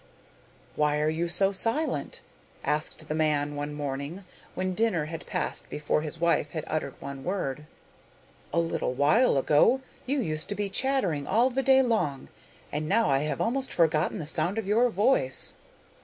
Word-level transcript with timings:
'Why 0.75 0.99
are 0.99 1.11
you 1.11 1.29
so 1.29 1.51
silent?' 1.51 2.21
asked 2.63 3.07
the 3.07 3.13
man 3.13 3.53
one 3.53 3.71
morning 3.71 4.23
when 4.55 4.73
dinner 4.73 5.05
had 5.05 5.27
passed 5.27 5.69
before 5.69 6.01
his 6.01 6.19
wife 6.19 6.53
had 6.53 6.63
uttered 6.65 6.95
one 6.99 7.23
word. 7.23 7.67
'A 8.51 8.59
little 8.59 8.95
while 8.95 9.37
ago 9.37 9.81
you 10.07 10.19
used 10.19 10.49
to 10.49 10.55
be 10.55 10.69
chattering 10.69 11.27
all 11.27 11.51
the 11.51 11.61
day 11.61 11.83
long, 11.83 12.29
and 12.71 12.89
now 12.89 13.11
I 13.11 13.19
have 13.19 13.39
almost 13.41 13.71
forgotten 13.71 14.17
the 14.17 14.25
sound 14.25 14.57
of 14.57 14.65
your 14.65 14.89
voice. 14.89 15.53